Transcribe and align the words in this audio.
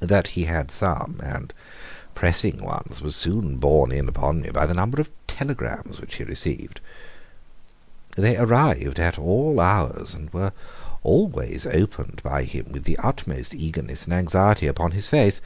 That 0.00 0.28
he 0.38 0.44
had 0.44 0.70
some, 0.70 1.18
and 1.24 1.52
pressing 2.14 2.62
ones, 2.62 3.02
was 3.02 3.16
soon 3.16 3.56
borne 3.56 3.90
in 3.90 4.08
upon 4.08 4.40
me 4.42 4.50
by 4.50 4.64
the 4.64 4.74
number 4.74 5.00
of 5.00 5.10
telegrams 5.26 6.00
which 6.00 6.14
he 6.14 6.22
received. 6.22 6.80
They 8.14 8.36
arrived 8.36 9.00
at 9.00 9.18
all 9.18 9.58
hours, 9.58 10.14
and 10.14 10.32
were 10.32 10.52
always 11.02 11.66
opened 11.66 12.20
by 12.22 12.44
him 12.44 12.66
with 12.70 12.84
the 12.84 12.96
utmost 12.98 13.56
eagerness 13.56 14.04
and 14.04 14.14
anxiety 14.14 14.68
upon 14.68 14.92
his 14.92 15.08
face. 15.08 15.40